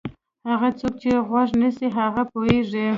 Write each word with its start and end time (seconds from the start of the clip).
هغه 0.49 0.69
څوک 0.79 0.93
چې 1.01 1.09
غوږ 1.27 1.49
نیسي 1.59 1.87
هغه 1.99 2.21
پوهېږي. 2.31 2.85